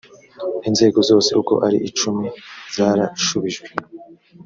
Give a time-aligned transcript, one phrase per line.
[0.69, 2.27] inzego zose uko ari icumi
[2.75, 3.69] zarashubijwe